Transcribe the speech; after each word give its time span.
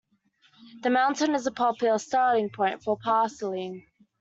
The 0.81 0.89
mountain 0.89 1.35
is 1.35 1.45
a 1.45 1.51
popular 1.51 1.99
starting 1.99 2.49
point 2.49 2.81
for 2.81 2.97
parasailing. 2.97 3.83